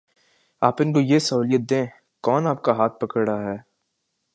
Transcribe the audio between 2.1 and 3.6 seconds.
کون آپ کا ہاتھ پکڑ رہا ہے؟